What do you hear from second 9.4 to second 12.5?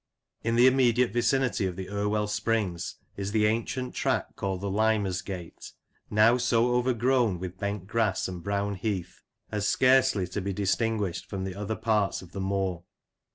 as scarcely to be distinguished from the other parts of the